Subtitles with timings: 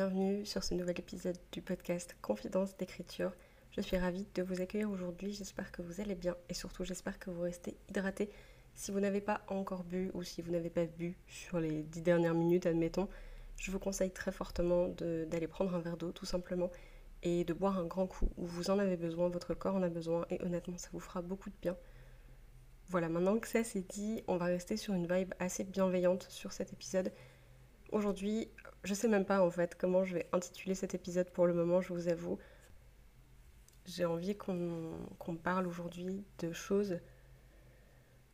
[0.00, 3.32] bienvenue sur ce nouvel épisode du podcast Confidence d'écriture.
[3.70, 7.18] Je suis ravie de vous accueillir aujourd'hui, j'espère que vous allez bien et surtout j'espère
[7.18, 8.30] que vous restez hydraté.
[8.74, 12.00] Si vous n'avez pas encore bu ou si vous n'avez pas bu sur les dix
[12.00, 13.10] dernières minutes, admettons,
[13.58, 16.70] je vous conseille très fortement d'aller prendre un verre d'eau tout simplement
[17.22, 20.24] et de boire un grand coup vous en avez besoin, votre corps en a besoin
[20.30, 21.76] et honnêtement ça vous fera beaucoup de bien.
[22.88, 26.52] Voilà, maintenant que ça c'est dit, on va rester sur une vibe assez bienveillante sur
[26.52, 27.12] cet épisode.
[27.92, 28.48] Aujourd'hui,
[28.84, 31.80] je sais même pas en fait comment je vais intituler cet épisode pour le moment,
[31.80, 32.38] je vous avoue.
[33.84, 37.00] J'ai envie qu'on parle aujourd'hui de choses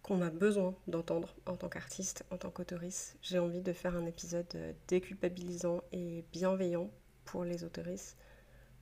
[0.03, 3.17] qu'on a besoin d'entendre en tant qu'artiste, en tant qu'autoriste.
[3.23, 4.47] J'ai envie de faire un épisode
[4.89, 6.91] déculpabilisant et bienveillant
[7.25, 8.19] pour les autoristes,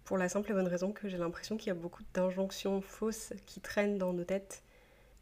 [0.04, 3.32] pour la simple et bonne raison que j'ai l'impression qu'il y a beaucoup d'injonctions fausses
[3.46, 4.64] qui traînent dans nos têtes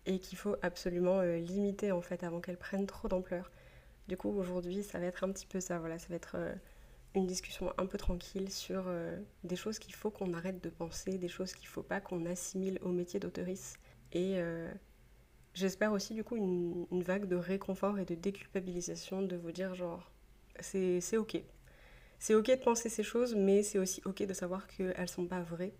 [0.07, 3.51] et qu'il faut absolument euh, limiter en fait avant qu'elles prennent trop d'ampleur.
[4.13, 5.79] Du coup, aujourd'hui, ça va être un petit peu ça.
[5.79, 6.53] Voilà, ça va être euh,
[7.15, 11.17] une discussion un peu tranquille sur euh, des choses qu'il faut qu'on arrête de penser,
[11.17, 13.79] des choses qu'il ne faut pas qu'on assimile au métier d'autoriste.
[14.13, 14.71] Et euh,
[15.55, 19.75] j'espère aussi, du coup, une, une, vague de réconfort et de déculpabilisation de vous dire,
[19.75, 20.13] genre,
[20.61, 21.43] c'est ok.
[22.19, 25.27] C'est ok de penser ces choses, mais c'est aussi ok de savoir qu'elles ne sont
[25.27, 25.73] pas vraies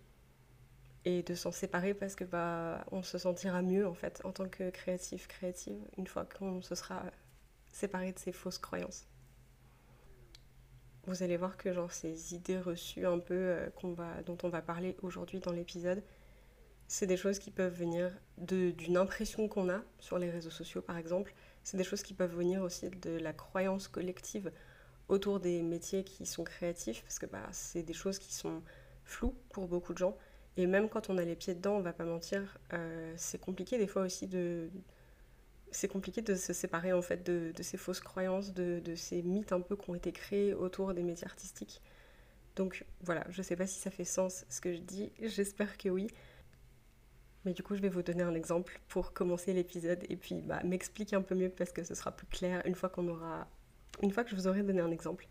[1.05, 4.47] et de s'en séparer parce que bah on se sentira mieux en fait en tant
[4.47, 7.03] que créatif créative une fois qu'on se sera
[7.73, 9.07] séparer de ces fausses croyances.
[11.05, 13.69] Vous allez voir que genre ces idées reçues un peu euh,
[14.25, 16.01] dont on va parler aujourd'hui dans l'épisode,
[16.87, 20.97] c'est des choses qui peuvent venir d'une impression qu'on a sur les réseaux sociaux par
[20.97, 21.33] exemple.
[21.63, 24.51] C'est des choses qui peuvent venir aussi de la croyance collective
[25.09, 28.61] autour des métiers qui sont créatifs parce que bah, c'est des choses qui sont
[29.03, 30.17] floues pour beaucoup de gens.
[30.55, 33.77] Et même quand on a les pieds dedans, on va pas mentir, euh, c'est compliqué
[33.77, 34.69] des fois aussi de,
[35.73, 39.61] c'est compliqué de se séparer en fait de, ces fausses croyances, de, ces mythes un
[39.61, 41.81] peu qui ont été créés autour des métiers artistiques.
[42.55, 45.89] Donc voilà, je sais pas si ça fait sens ce que je dis, j'espère que
[45.89, 46.07] oui.
[47.45, 50.61] Mais du coup, je vais vous donner un exemple pour commencer l'épisode et puis bah,
[50.63, 53.47] m'expliquer un peu mieux parce que ce sera plus clair une fois qu'on aura,
[54.01, 55.27] une fois que je vous aurai donné un exemple.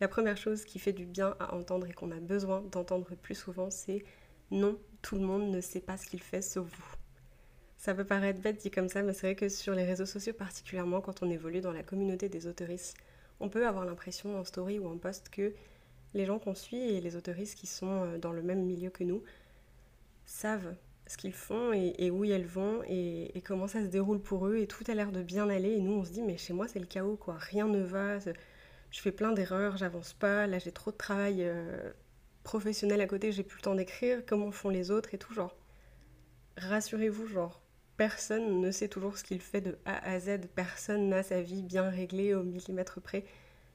[0.00, 3.34] La première chose qui fait du bien à entendre et qu'on a besoin d'entendre plus
[3.34, 4.04] souvent, c'est
[4.50, 7.03] non, tout le monde ne sait pas ce qu'il fait sauf vous.
[7.84, 10.32] Ça peut paraître bête dit comme ça, mais c'est vrai que sur les réseaux sociaux,
[10.32, 12.96] particulièrement quand on évolue dans la communauté des autoristes,
[13.40, 15.52] on peut avoir l'impression en story ou en post que
[16.14, 19.04] les gens qu'on suit et les autoristes qui sont euh, dans le même milieu que
[19.04, 19.22] nous
[20.24, 20.74] savent
[21.06, 24.66] ce qu'ils font et, où ils vont et, comment ça se déroule pour eux et
[24.66, 26.80] tout a l'air de bien aller et nous on se dit mais chez moi c'est
[26.80, 30.90] le chaos quoi, rien ne va, je fais plein d'erreurs, j'avance pas, là j'ai trop
[30.90, 31.92] de travail euh,
[32.44, 35.54] professionnel à côté, j'ai plus le temps d'écrire, comment font les autres et tout genre.
[36.56, 37.60] Rassurez-vous genre,
[37.96, 41.62] Personne ne sait toujours ce qu'il fait de A à Z, personne n'a sa vie
[41.62, 43.24] bien réglée au millimètre près.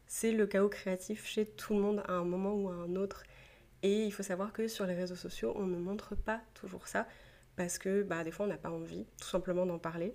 [0.08, 3.24] C'est le chaos créatif chez tout le monde à un moment ou à un autre.
[3.82, 7.08] Et il faut savoir que sur les réseaux sociaux, on ne montre pas toujours ça
[7.56, 10.14] parce que bah, des fois on n'a pas envie tout simplement d'en parler.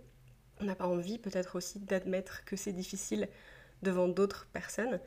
[0.60, 3.28] On n'a pas envie peut-être aussi d'admettre que c'est difficile
[3.82, 5.00] devant d'autres personnes.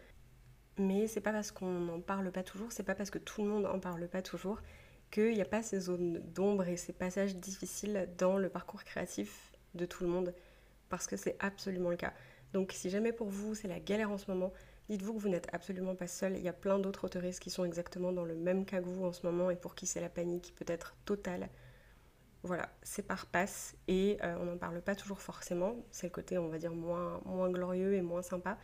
[0.79, 3.49] Mais c'est pas parce qu'on n'en parle pas toujours, c'est pas parce que tout le
[3.49, 4.59] monde n'en parle pas toujours
[5.11, 9.51] qu'il n'y a pas ces zones d'ombre et ces passages difficiles dans le parcours créatif
[9.75, 10.33] de tout le monde,
[10.89, 12.13] parce que c'est absolument le cas.
[12.53, 14.53] Donc si jamais pour vous c'est la galère en ce moment,
[14.89, 16.35] dites-vous que vous n'êtes absolument pas seul.
[16.37, 19.05] Il y a plein d'autres autoristes qui sont exactement dans le même cas que vous
[19.05, 21.49] en ce moment et pour qui c'est la panique peut être totale.
[22.43, 25.75] Voilà, c'est par passe et euh, on n'en parle pas toujours forcément.
[25.91, 28.57] C'est le côté, on va dire, moins, moins glorieux et moins sympa.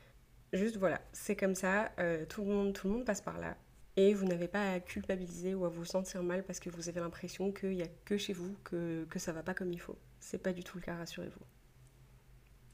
[0.54, 3.58] Juste voilà, c'est comme ça, euh, tout, le monde, tout le monde passe par là.
[3.96, 7.00] Et vous n'avez pas à culpabiliser ou à vous sentir mal parce que vous avez
[7.00, 9.98] l'impression qu'il n'y a que chez vous que, que ça va pas comme il faut.
[10.20, 11.46] C'est pas du tout le cas, rassurez-vous.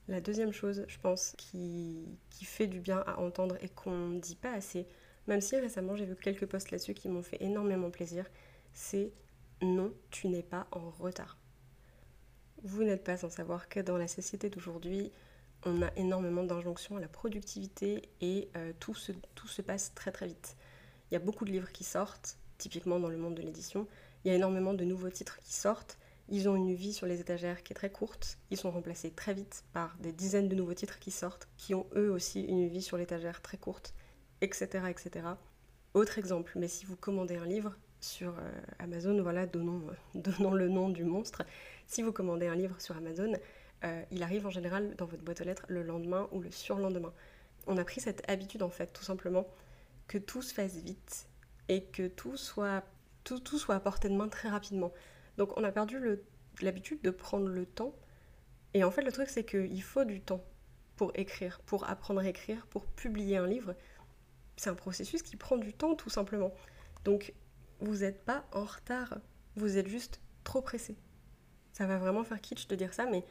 [0.09, 4.35] La deuxième chose, je pense, qui, fait du bien à entendre et qu'on ne dit
[4.35, 4.87] pas assez,
[5.27, 8.25] même si récemment j'ai vu quelques posts là-dessus qui m'ont fait énormément plaisir,
[8.73, 9.11] c'est
[9.61, 11.37] non, tu n'es pas en retard.
[12.63, 15.11] Vous n'êtes pas sans savoir que dans la société d'aujourd'hui,
[15.63, 20.11] on a énormément d'injonctions à la productivité et euh, tout, se, tout se passe très
[20.11, 20.57] très vite.
[21.09, 23.87] Il y a beaucoup de livres qui sortent, typiquement dans le monde de l'édition.
[24.23, 25.97] Il y a énormément de nouveaux titres qui sortent.
[26.29, 28.37] Ils ont une vie sur les étagères qui est très courte.
[28.51, 31.87] Ils sont remplacés très vite par des dizaines de nouveaux titres qui sortent, qui ont
[31.95, 33.93] eux aussi une vie sur l'étagère très courte,
[34.41, 35.25] etc., etc.
[35.95, 39.81] Autre exemple, mais si vous commandez un livre, sur euh, Amazon, voilà, donnons,
[40.15, 41.43] donnons, le nom du monstre.
[41.87, 43.33] Si vous commandez un livre sur Amazon,
[43.83, 47.13] euh, il arrive en général dans votre boîte aux lettres le lendemain ou le surlendemain.
[47.67, 49.47] On a pris cette habitude en fait, tout simplement,
[50.09, 51.29] que tout se fasse vite
[51.69, 52.83] et que tout soit,
[53.23, 54.91] tout, tout soit à portée de main très rapidement.
[55.37, 55.99] Donc on a perdu
[56.61, 57.95] l'habitude de prendre le temps.
[58.73, 60.43] Et en fait, le truc, c'est qu'il faut du temps
[60.97, 63.75] pour écrire, pour apprendre à écrire, pour publier un livre.
[64.57, 66.53] C'est un processus qui prend du temps, tout simplement.
[67.05, 67.33] Donc,
[67.79, 69.19] vous n'êtes pas en retard,
[69.55, 70.97] vous êtes juste trop pressé.
[71.71, 73.23] Ça va vraiment faire kitsch de dire ça, mais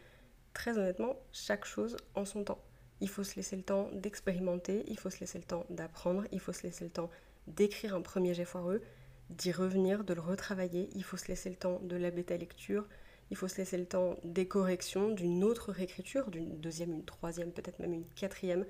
[0.54, 2.64] très honnêtement, chaque chose en son temps.
[3.00, 6.40] Il faut se laisser le temps d'expérimenter, il faut se laisser le temps d'apprendre, il
[6.40, 7.10] faut se laisser le temps
[7.46, 8.82] d'écrire un premier jet foireux,
[9.30, 12.86] d'y revenir, de le retravailler, il faut se laisser le temps de la bêta lecture,
[13.30, 17.52] il faut se laisser le temps des corrections, d'une autre réécriture, d'une deuxième, une troisième,
[17.52, 18.64] peut-être même une quatrième.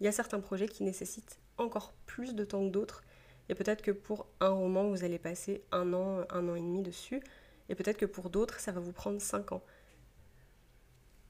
[0.00, 3.02] Il y a certains projets qui nécessitent encore plus de temps que d'autres,
[3.48, 6.82] et peut-être que pour un roman, vous allez passer un an, un an et demi
[6.82, 7.20] dessus,
[7.68, 9.62] et peut-être que pour d'autres, ça va vous prendre cinq ans.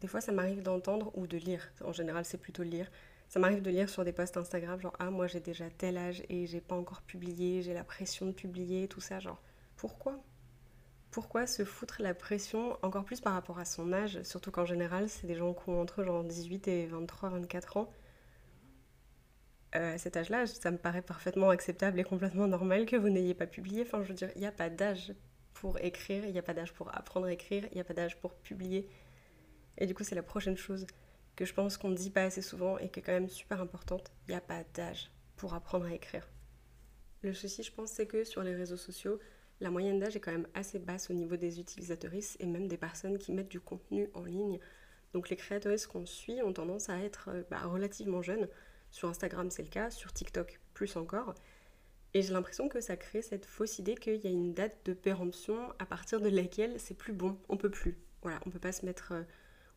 [0.00, 1.70] Des fois, ça m'arrive d'entendre ou de lire.
[1.84, 2.90] En général, c'est plutôt lire.
[3.28, 6.22] Ça m'arrive de lire sur des posts Instagram, genre Ah, moi j'ai déjà tel âge
[6.28, 9.18] et j'ai pas encore publié, j'ai la pression de publier, tout ça.
[9.18, 9.42] Genre,
[9.76, 10.22] pourquoi?
[11.10, 14.22] Pourquoi se foutre la pression encore plus par rapport à son âge?
[14.22, 17.90] Surtout qu'en général, c'est des gens qui ont entre genre 18 et 23, 24 ans.
[19.74, 23.34] Euh, à cet âge-là, ça me paraît parfaitement acceptable et complètement normal que vous n'ayez
[23.34, 23.82] pas publié.
[23.82, 25.14] Enfin, je veux dire, il n'y a pas d'âge
[25.54, 27.94] pour écrire, il n'y a pas d'âge pour apprendre à écrire, il n'y a pas
[27.94, 28.88] d'âge pour publier.
[29.78, 30.86] Et du coup, c'est la prochaine chose
[31.36, 33.60] que je pense qu'on ne dit pas assez souvent et qui est quand même super
[33.60, 34.10] importante.
[34.26, 36.28] Il n'y a pas d'âge pour apprendre à écrire.
[37.22, 39.18] Le souci, je pense, c'est que sur les réseaux sociaux,
[39.60, 42.76] la moyenne d'âge est quand même assez basse au niveau des utilisatrices et même des
[42.76, 44.58] personnes qui mettent du contenu en ligne.
[45.12, 48.48] Donc les créatrices qu'on suit ont tendance à être euh, bah, relativement jeunes.
[48.90, 51.34] Sur Instagram, c'est le cas, sur TikTok, plus encore.
[52.14, 54.94] Et j'ai l'impression que ça crée cette fausse idée qu'il y a une date de
[54.94, 57.98] péremption à partir de laquelle c'est plus bon, on peut plus.
[58.22, 59.22] Voilà, on peut pas se mettre, euh,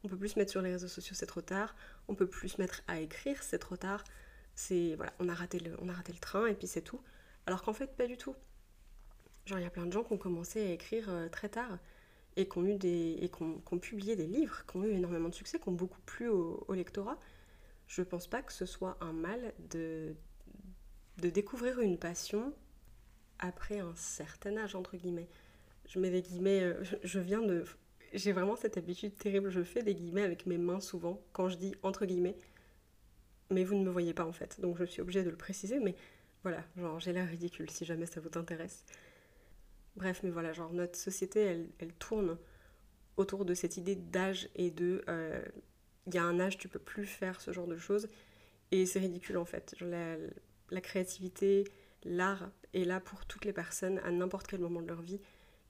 [0.04, 1.76] on peut plus se mettre sur les réseaux sociaux, c'est trop tard.
[2.08, 4.04] On peut plus se mettre à écrire, c'est trop tard.
[5.20, 7.02] On a raté le, train et puis c'est tout.
[7.46, 8.36] Alors qu'en fait, pas du tout.
[9.46, 11.80] Genre, il y a plein de gens qui ont commencé à écrire euh, très tard
[12.36, 16.00] et qui ont publié des livres, qui ont eu énormément de succès, qui ont beaucoup
[16.02, 17.20] plu au, au lectorat.
[17.88, 20.16] Je pense pas que ce soit un mal de
[21.20, 22.54] de découvrir une passion
[23.40, 25.30] après un certain âge, entre guillemets.
[25.86, 27.66] Je mets des guillemets, euh, je viens de...
[28.14, 31.58] J'ai vraiment cette habitude terrible, je fais des guillemets avec mes mains souvent, quand je
[31.58, 32.36] dis entre guillemets,
[33.52, 35.80] mais vous ne me voyez pas en fait, donc je suis obligée de le préciser,
[35.80, 35.96] mais
[36.44, 38.86] voilà, genre j'ai l'air ridicule si jamais ça vous intéresse.
[39.96, 42.38] Bref, mais voilà, genre notre société, elle, tourne
[43.18, 45.04] autour de cette idée d'âge et de...
[45.10, 45.44] Euh,
[46.08, 48.08] il y a un âge, tu peux plus faire ce genre de choses,
[48.72, 49.76] et c'est ridicule en fait.
[49.82, 50.16] La,
[50.72, 51.66] la créativité,
[52.04, 55.20] l'art est là pour toutes les personnes à n'importe quel moment de leur vie.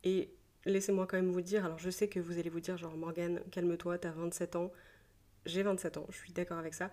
[0.03, 0.29] Et
[0.65, 3.41] laissez-moi quand même vous dire, alors je sais que vous allez vous dire genre Morgane,
[3.51, 4.71] calme-toi, t'as 27 ans.
[5.45, 6.91] J'ai 27 ans, je suis d'accord avec ça.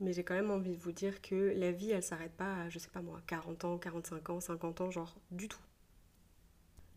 [0.00, 2.68] Mais j'ai quand même envie de vous dire que la vie, elle s'arrête pas à,
[2.68, 5.60] je sais pas moi, 40 ans, 45 ans, 50 ans, genre du tout.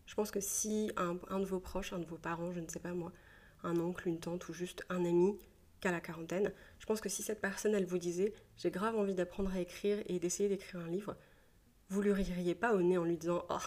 [0.06, 2.68] Je pense que si un, un de vos proches, un de vos parents, je ne
[2.68, 3.12] sais pas moi,
[3.62, 5.38] un oncle, une tante ou juste un ami
[5.80, 6.52] qu'à la quarantaine.
[6.78, 9.98] Je pense que si cette personne, elle vous disait j'ai grave envie d'apprendre à écrire
[10.06, 11.16] et d'essayer d'écrire un livre,
[11.88, 13.58] vous lui ririez pas au nez en lui disant oh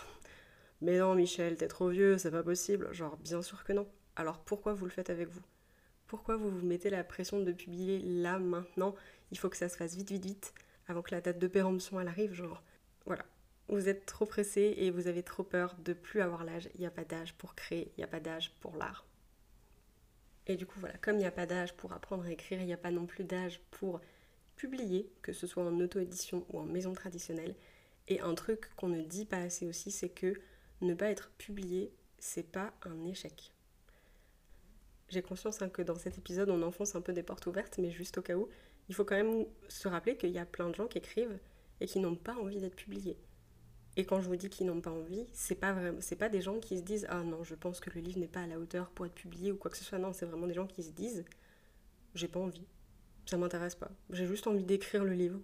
[0.82, 2.92] mais non Michel, t'es trop vieux, c'est pas possible.
[2.94, 3.88] Genre bien sûr que non.
[4.16, 5.42] Alors pourquoi vous le faites avec vous?
[6.08, 8.96] Pourquoi vous vous mettez la pression de publier là maintenant?
[9.32, 10.54] Il faut que ça se fasse vite vite vite
[10.88, 12.34] avant que la date de péremption elle arrive.
[12.34, 12.64] Genre
[13.06, 13.26] voilà.
[13.68, 16.70] Vous êtes trop pressé et vous avez trop peur de plus avoir l'âge.
[16.74, 19.06] Il n'y a pas d'âge pour créer, il n'y a pas d'âge pour l'art.
[20.48, 22.66] Et du coup, voilà, comme il n'y a pas d'âge pour apprendre à écrire, il
[22.66, 24.02] n'y a pas non plus d'âge pour
[24.56, 27.54] publier, que ce soit en auto-édition ou en maison traditionnelle.
[28.08, 30.34] Et un truc qu'on ne dit pas assez aussi, c'est que
[30.82, 33.54] ne pas être publié, c'est pas un échec.
[35.10, 37.92] J'ai conscience hein, que dans cet épisode, on enfonce un peu des portes ouvertes, mais
[37.92, 38.48] juste au cas où,
[38.90, 41.40] il faut quand même se rappeler qu'il y a plein de gens qui écrivent
[41.80, 43.18] et qui n'ont pas envie d'être publiés.
[43.96, 46.60] Et quand je vous dis qu'ils n'ont pas envie, c'est pas vraiment, pas des gens
[46.60, 48.90] qui se disent ah non, je pense que le livre n'est pas à la hauteur
[48.92, 49.98] pour être publié ou quoi que ce soit.
[49.98, 51.26] Non, c'est vraiment des gens qui se disent
[52.16, 52.66] j'ai pas envie,
[53.26, 53.92] ça m'intéresse pas.
[54.12, 55.40] J'ai juste envie d'écrire le livre.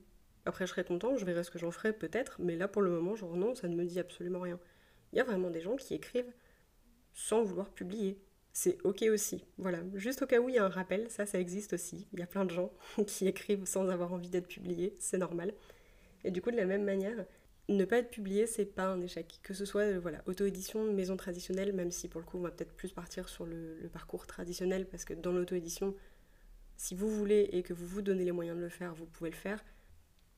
[0.46, 2.92] Après, je serai content, je verrai ce que j'en ferai peut-être, mais là pour le
[2.92, 4.60] moment, genre non, ça ne me dit absolument rien.
[5.16, 6.32] Il y a vraiment des gens qui écrivent
[7.14, 8.20] sans vouloir publier.
[8.52, 9.46] C'est ok aussi.
[9.58, 12.08] Voilà, juste au cas où il y a un rappel, ça, ça existe aussi.
[12.12, 12.72] Il y a plein de gens
[13.08, 15.54] qui écrivent sans avoir envie d'être publiés, c'est normal.
[16.26, 17.26] Et du coup, de la même manière,
[17.70, 19.40] ne pas être publié, c'est pas un échec.
[19.42, 22.52] Que ce soit euh, voilà, auto-édition, maison traditionnelle, même si pour le coup on va
[22.52, 25.96] peut-être plus partir sur le, parcours traditionnel, parce que dans l'auto-édition,
[26.76, 29.30] si vous voulez et que vous vous donnez les moyens de le faire, vous pouvez
[29.30, 29.64] le faire.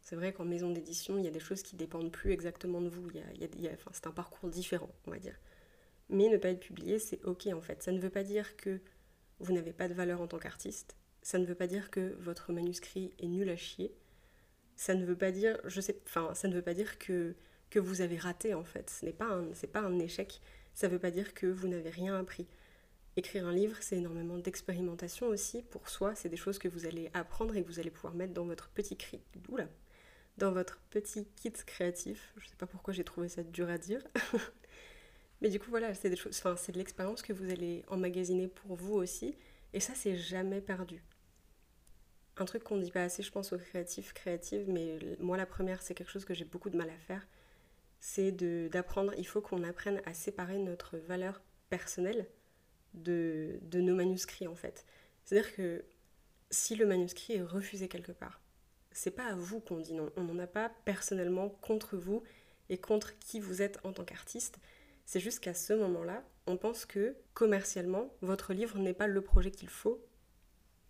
[0.08, 2.88] C'est vrai qu'en maison d'édition, il y a des choses qui dépendent plus exactement de
[2.88, 3.10] vous.
[3.92, 5.36] c'est un parcours différent, on va dire.
[6.08, 7.84] Mais ne pas être publié, c'est ok en fait.
[7.84, 8.80] Ça ne veut pas dire que
[9.40, 10.96] vous n'avez pas de valeur en tant qu'artiste.
[11.22, 13.94] Ça ne veut pas dire que votre manuscrit est nul à chier.
[14.78, 17.36] Ça ne veut pas dire, je sais, enfin, ça ne veut pas dire que,
[17.70, 18.90] que vous avez raté en fait.
[18.90, 20.40] Ce n'est pas un, c'est pas un échec.
[20.74, 22.48] Ça ne veut pas dire que vous n'avez rien appris.
[23.18, 26.16] Écrire un livre, c'est énormément d'expérimentation aussi pour soi.
[26.16, 28.70] C'est des choses que vous allez apprendre et que vous allez pouvoir mettre dans votre
[28.70, 29.20] petit cri.
[29.50, 29.68] Oula,
[30.38, 32.34] dans votre petit kit créatif.
[32.38, 34.02] Je ne sais pas pourquoi j'ai trouvé ça dur à dire.
[35.42, 38.48] Mais du coup, voilà, c'est des choses, enfin, c'est de l'expérience que vous allez emmagasiner
[38.48, 39.36] pour vous aussi.
[39.74, 41.04] Et ça, c'est jamais perdu.
[42.38, 45.46] Un truc qu'on ne dit pas assez, je pense, aux créatifs, créatives, mais moi, la
[45.46, 47.28] première, c'est quelque chose que j'ai beaucoup de mal à faire.
[48.00, 48.32] C'est
[48.70, 52.28] d'apprendre, il faut qu'on apprenne à séparer notre valeur personnelle
[52.94, 54.86] de, de nos manuscrits en fait.
[55.24, 55.84] C'est-à-dire que
[56.50, 58.40] si le manuscrit est refusé quelque part,
[58.98, 60.10] c'est pas à vous qu'on dit non.
[60.18, 62.24] On n'en a pas personnellement contre vous
[62.70, 64.58] et contre qui vous êtes en tant qu'artiste.
[65.06, 69.52] C'est juste qu'à ce moment-là, on pense que commercialement, votre livre n'est pas le projet
[69.52, 70.04] qu'il faut.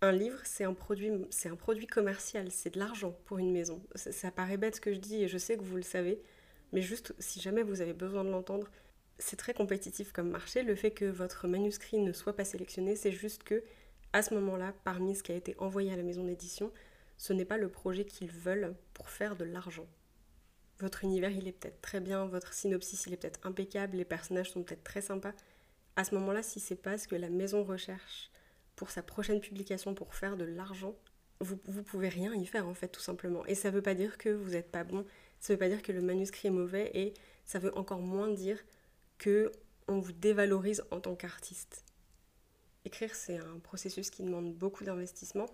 [0.00, 3.82] Un livre, c'est un produit, commercial, c'est de l'argent pour une maison.
[3.94, 6.22] Ça, ça paraît bête ce que je dis et je sais que vous le savez,
[6.72, 8.70] mais juste si jamais vous avez besoin de l'entendre,
[9.18, 10.62] c'est très compétitif comme marché.
[10.62, 13.62] Le fait que votre manuscrit ne soit pas sélectionné, c'est juste que
[14.14, 16.72] à ce moment-là, parmi ce qui a été envoyé à la maison d'édition,
[17.18, 19.86] ce n'est pas le projet qu'ils veulent pour faire de l'argent.
[20.78, 24.52] Votre univers, il est peut-être très bien, votre synopsis, il est peut-être impeccable, les personnages
[24.52, 25.34] sont peut-être très sympas.
[25.96, 28.30] À ce moment-là, si c'est pas ce que la maison recherche
[28.76, 30.94] pour sa prochaine publication pour faire de l'argent,
[31.40, 33.44] vous, vous pouvez rien y faire en fait, tout simplement.
[33.46, 35.04] Et ça veut pas dire que vous n'êtes pas bon,
[35.40, 38.64] ça veut pas dire que le manuscrit est mauvais, et ça veut encore moins dire
[39.18, 39.50] que
[39.88, 41.84] on vous dévalorise en tant qu'artiste.
[42.84, 45.46] Écrire, c'est un processus qui demande beaucoup d'investissement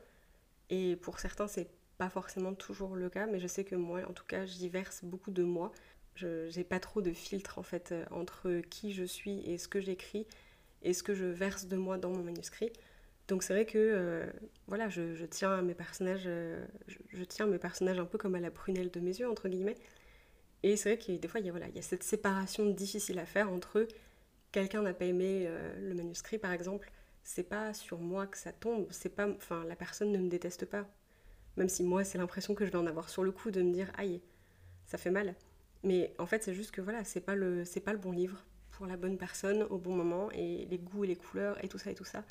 [0.75, 4.12] et pour certains, c'est pas forcément toujours le cas, mais je sais que moi, en
[4.12, 5.73] tout cas, j'y verse beaucoup de moi.
[6.16, 9.66] Je n'ai pas trop de filtre en fait euh, entre qui je suis et ce
[9.66, 10.26] que j'écris
[10.83, 12.73] et ce que je verse de moi dans mon manuscrit.
[13.26, 14.26] Donc c'est vrai que euh,
[14.69, 18.50] voilà, je, tiens mes personnages, euh, je, tiens mes personnages un peu comme à la
[18.50, 19.76] prunelle de mes yeux entre guillemets.
[20.62, 22.66] Et c'est vrai que des fois, il y, a, voilà, il y a cette séparation
[22.71, 23.87] difficile à faire entre
[24.52, 25.47] quelqu'un n'a pas aimé
[25.78, 26.90] le manuscrit, par exemple,
[27.25, 30.66] c'est pas sur moi que ça tombe, c'est pas, enfin, la personne ne me déteste
[30.66, 30.87] pas.
[31.57, 33.73] Même si moi, c'est l'impression que je vais en avoir sur le coup de me
[33.73, 34.21] dire, aïe,
[34.87, 35.35] ça fait mal.
[35.83, 38.45] Mais en fait, c'est juste que voilà, c'est pas le, c'est pas le bon livre
[38.73, 41.78] pour la bonne personne au bon moment et les goûts et les couleurs et tout
[41.78, 42.25] ça et tout ça.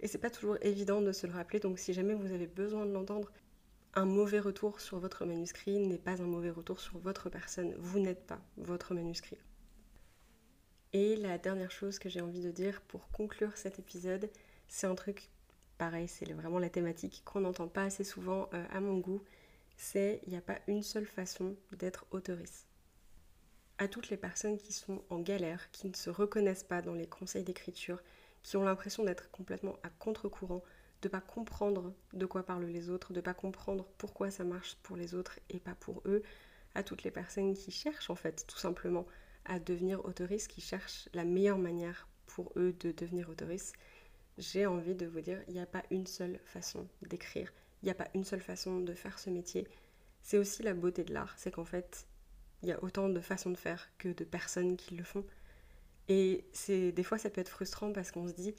[0.00, 2.84] Et c'est pas toujours évident de se le rappeler, donc si jamais vous avez besoin
[2.86, 3.32] de l'entendre,
[3.94, 7.74] un mauvais retour sur votre manuscrit n'est pas un mauvais retour sur votre personne.
[7.78, 9.38] Vous n'êtes pas votre manuscrit.
[10.92, 14.30] Et la dernière chose que j'ai envie de dire pour conclure cet épisode,
[14.68, 15.28] c'est un truc
[15.78, 19.22] pareil, c'est vraiment la thématique qu'on n'entend pas assez souvent euh, à mon goût,
[19.76, 22.66] c'est il n'y a pas une seule façon d'être autoriste.
[23.78, 27.06] À toutes les personnes qui sont en galère, qui ne se reconnaissent pas dans les
[27.06, 28.02] conseils d'écriture,
[28.42, 30.62] qui ont l'impression d'être complètement à contre-courant,
[31.02, 34.96] de pas comprendre de quoi parlent les autres, de pas comprendre pourquoi ça marche pour
[34.96, 36.22] les autres et pas pour eux,
[36.74, 39.06] à toutes les personnes qui cherchent en fait tout simplement
[39.46, 43.74] à devenir autoristes, qui cherchent la meilleure manière pour eux de devenir autoristes,
[44.38, 47.90] j'ai envie de vous dire, il n'y a pas une seule façon d'écrire, il n'y
[47.90, 49.66] a pas une seule façon de faire ce métier.
[50.22, 52.06] C'est aussi la beauté de l'art, c'est qu'en fait,
[52.62, 55.24] il y a autant de façons de faire que de personnes qui le font.
[56.08, 58.54] Et c'est des fois ça peut être frustrant parce qu'on se dit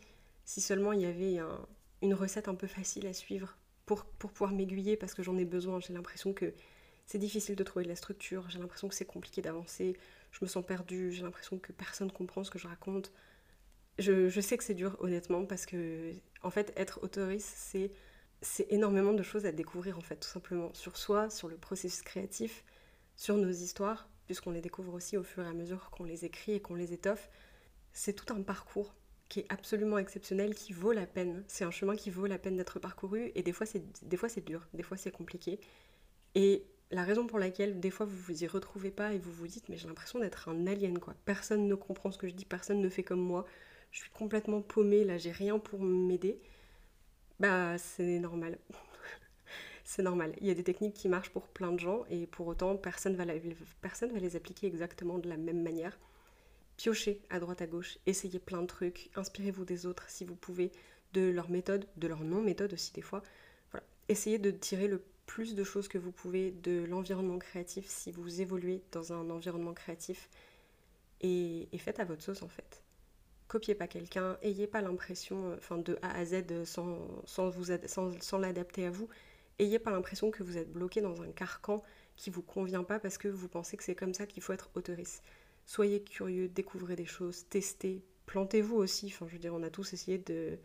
[0.45, 1.67] si seulement il y avait un,
[2.01, 5.45] une recette un peu facile à suivre pour, pour pouvoir m'aiguiller parce que j'en ai
[5.45, 5.79] besoin.
[5.79, 6.53] J'ai l'impression que
[7.07, 9.97] c'est difficile de trouver de la structure, j'ai l'impression que c'est compliqué d'avancer,
[10.31, 13.11] je me sens perdue, j'ai l'impression que personne comprend ce que je raconte.
[13.97, 17.91] Je, je sais que c'est dur honnêtement parce que en fait être autoriste c'est
[18.41, 22.03] c'est énormément de choses à découvrir en fait tout simplement sur soi, sur le processus
[22.03, 22.63] créatif,
[23.15, 26.51] sur nos histoires puisqu'on les découvre aussi au fur et à mesure qu'on les écrit
[26.53, 27.29] et qu'on les étoffe.
[27.93, 28.93] C'est tout un parcours
[29.29, 31.43] qui est absolument exceptionnel, qui vaut la peine.
[31.47, 34.29] C'est un chemin qui vaut la peine d'être parcouru et des fois c'est des fois
[34.29, 35.59] c'est dur, des fois c'est compliqué.
[36.35, 39.47] Et la raison pour laquelle des fois vous vous y retrouvez pas et vous vous
[39.47, 41.15] dites mais j'ai l'impression d'être un alien quoi.
[41.25, 43.45] Personne ne comprend ce que je dis, personne ne fait comme moi.
[43.91, 46.39] Je suis complètement paumée là, j'ai rien pour m'aider.
[47.39, 48.57] Bah c'est normal.
[49.83, 50.33] c'est normal.
[50.41, 53.15] Il y a des techniques qui marchent pour plein de gens et pour autant personne
[53.15, 53.25] va,
[53.81, 55.97] personne va les appliquer exactement de la même manière
[56.77, 60.71] piochez à droite à gauche, essayez plein de trucs, inspirez-vous des autres si vous pouvez,
[61.13, 63.23] de leur méthode, de leur non-méthode aussi des fois.
[63.71, 63.85] Voilà.
[64.07, 68.41] Essayez de tirer le plus de choses que vous pouvez de l'environnement créatif si vous
[68.41, 70.29] évoluez dans un environnement créatif
[71.21, 72.81] et, faites à votre sauce en fait.
[73.47, 77.65] Copiez pas quelqu'un, ayez pas l'impression, euh, enfin de A à Z sans, sans, vous,
[77.85, 79.07] sans, sans l'adapter à vous,
[79.59, 81.83] ayez pas l'impression que vous êtes bloqué dans un carcan
[82.15, 84.69] qui vous convient pas parce que vous pensez que c'est comme ça qu'il faut être
[84.75, 85.23] autoriste.
[85.65, 89.07] Soyez curieux, découvrez des choses, testez, plantez-vous aussi.
[89.07, 90.57] Enfin, je veux dire, on a tous essayé de,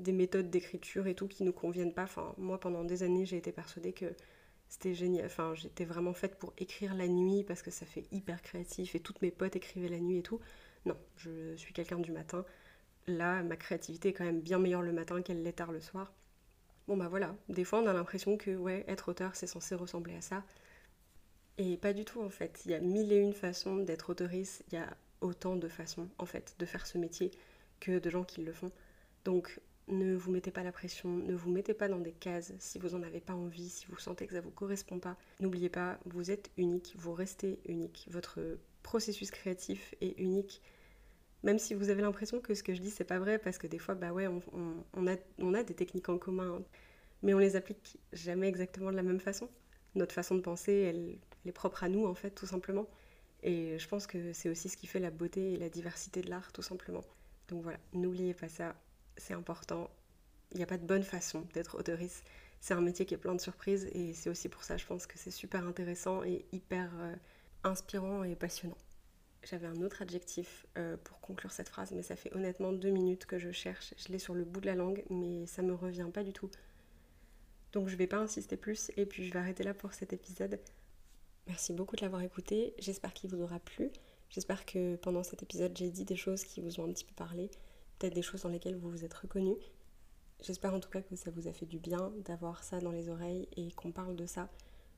[0.00, 2.04] des méthodes d'écriture et tout qui nous conviennent pas.
[2.04, 4.06] Enfin, moi, pendant des années, j'ai été persuadée que
[4.68, 5.26] c'était génial.
[5.26, 9.00] Enfin, j'étais vraiment faite pour écrire la nuit parce que ça fait hyper créatif et
[9.00, 10.40] toutes mes potes écrivaient la nuit et tout.
[10.86, 12.44] Non, je suis quelqu'un du matin.
[13.06, 16.12] Là, ma créativité est quand même bien meilleure le matin qu'elle l'est tard le soir.
[16.88, 20.14] Bon bah voilà, des fois on a l'impression que ouais, être auteur c'est censé ressembler
[20.14, 20.42] à ça.
[21.58, 22.62] Et pas du tout en fait.
[22.64, 26.08] Il y a mille et une façons d'être autoriste, il y a autant de façons
[26.16, 27.30] en fait de faire ce métier
[27.80, 28.72] que de gens qui le font.
[29.26, 32.78] Donc ne vous mettez pas la pression, ne vous mettez pas dans des cases si
[32.78, 35.16] vous n'en avez pas envie, si vous sentez que ça ne vous correspond pas.
[35.40, 38.06] N'oubliez pas, vous êtes unique, vous restez unique.
[38.10, 40.62] Votre processus créatif est unique.
[41.42, 43.66] Même si vous avez l'impression que ce que je dis c'est pas vrai, parce que
[43.66, 46.62] des fois, bah ouais, on, a, des techniques en commun,
[47.22, 49.48] mais on les applique jamais exactement de la même façon.
[49.94, 52.88] Notre façon de penser, elle est propre à nous en fait, tout simplement.
[53.42, 56.28] Et je pense que c'est aussi ce qui fait la beauté et la diversité de
[56.28, 57.04] l'art, tout simplement.
[57.48, 58.74] Donc voilà, n'oubliez pas ça,
[59.18, 59.90] c'est important.
[60.52, 62.24] Il n'y a pas de bonne façon d'être autoriste.
[62.60, 65.06] C'est un métier qui est plein de surprises et c'est aussi pour ça, je pense
[65.06, 67.14] que c'est super intéressant et hyper euh,
[67.64, 68.78] inspirant et passionnant.
[69.44, 73.26] J'avais un autre adjectif euh, pour conclure cette phrase, mais ça fait honnêtement deux minutes
[73.26, 73.94] que je cherche.
[73.96, 76.50] Je l'ai sur le bout de la langue, mais ça me revient pas du tout.
[77.72, 80.58] Donc je vais pas insister plus et puis je vais arrêter là pour cet épisode.
[81.46, 82.74] Merci beaucoup de l'avoir écouté.
[82.78, 83.90] J'espère qu'il vous aura plu.
[84.30, 87.14] J'espère que pendant cet épisode, j'ai dit des choses qui vous ont un petit peu
[87.14, 87.50] parlé
[87.98, 89.54] peut-être des choses dans lesquelles vous vous êtes reconnu.
[90.42, 93.08] J'espère en tout cas que ça vous a fait du bien d'avoir ça dans les
[93.08, 94.48] oreilles et qu'on parle de ça.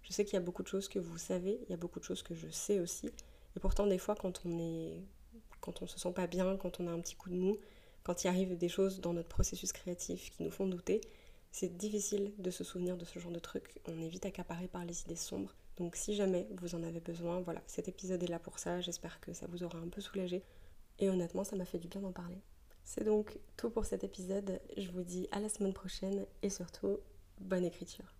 [0.02, 1.98] Je sais qu'il y a beaucoup de choses que vous savez, il y a beaucoup
[1.98, 3.06] de choses que je sais aussi.
[3.56, 5.02] Et pourtant, des fois, quand on est,
[5.60, 7.58] quand on se sent pas bien, quand on a un petit coup de mou,
[8.02, 11.00] quand il arrive des choses dans notre processus créatif qui nous font douter,
[11.52, 13.80] c'est difficile de se souvenir de ce genre de trucs.
[13.88, 15.54] On est vite accaparé par les idées sombres.
[15.76, 18.80] Donc, si jamais vous en avez besoin, voilà, cet épisode est là pour ça.
[18.80, 20.42] J'espère que ça vous aura un peu soulagé.
[20.98, 22.40] Et honnêtement, ça m'a fait du bien d'en parler.
[22.84, 24.60] C'est donc tout pour cet épisode.
[24.76, 26.98] Je vous dis à la semaine prochaine et surtout,
[27.40, 28.04] bonne écriture.